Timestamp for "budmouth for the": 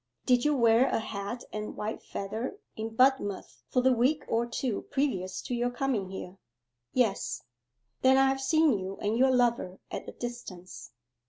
2.89-3.93